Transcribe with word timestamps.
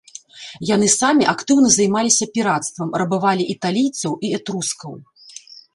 Яны 0.75 0.87
самі 0.99 1.27
актыўна 1.33 1.69
займаліся 1.75 2.25
пірацтвам, 2.39 2.89
рабавалі 3.03 3.43
італійцаў 3.59 4.11
і 4.29 4.37
этрускаў. 4.41 4.93